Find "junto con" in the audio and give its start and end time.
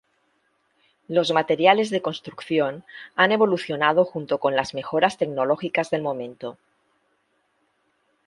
4.03-4.55